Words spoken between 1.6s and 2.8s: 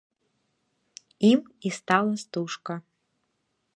і стала стужка.